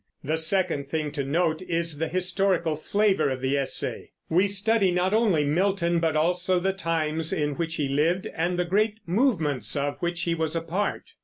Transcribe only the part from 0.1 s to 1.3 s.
The second thing to